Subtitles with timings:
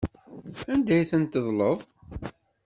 [0.71, 1.79] Anda ay ten-tedleḍ?